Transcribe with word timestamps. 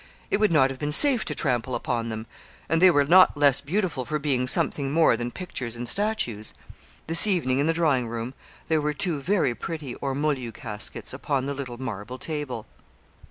It 0.31 0.37
would 0.39 0.51
not 0.51 0.71
have 0.71 0.79
been 0.79 0.91
safe 0.91 1.25
to 1.25 1.35
trample 1.35 1.75
upon 1.75 2.09
them; 2.09 2.25
and 2.67 2.81
they 2.81 2.89
were 2.89 3.05
not 3.05 3.37
less 3.37 3.61
beautiful 3.61 4.03
for 4.03 4.17
being 4.17 4.47
something 4.47 4.91
more 4.91 5.15
than 5.15 5.29
pictures 5.29 5.75
and 5.75 5.87
statues. 5.87 6.55
This 7.05 7.27
evening, 7.27 7.59
in 7.59 7.67
the 7.67 7.71
drawing 7.73 8.07
room, 8.07 8.33
there 8.67 8.81
were 8.81 8.93
two 8.95 9.21
very 9.21 9.53
pretty 9.53 9.93
ormolu 9.97 10.51
caskets 10.55 11.13
upon 11.13 11.45
the 11.45 11.53
little 11.53 11.77
marble 11.77 12.17
table. 12.17 12.65